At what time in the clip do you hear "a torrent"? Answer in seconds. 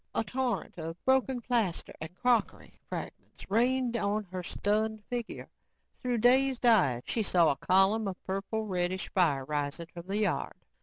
0.15-0.79